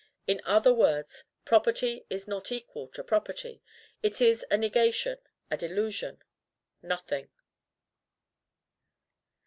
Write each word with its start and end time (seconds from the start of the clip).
In 0.25 0.41
other 0.45 0.73
words, 0.73 1.25
property 1.45 2.07
is 2.09 2.27
not 2.27 2.51
equal 2.51 2.87
to 2.87 3.03
property: 3.03 3.61
it 4.01 4.19
is 4.19 4.43
a 4.49 4.57
negation 4.57 5.19
a 5.51 5.57
delusion 5.57 6.23
NOTHING. 6.81 7.29